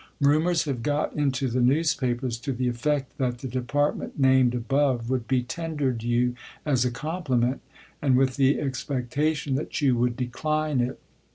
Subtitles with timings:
[0.19, 5.11] Ru mors have got into the newspapers to the effect that the department named above
[5.11, 6.33] would be tendered you
[6.65, 7.61] as a compliment,
[8.01, 10.99] and with the expectation that you would de cline it.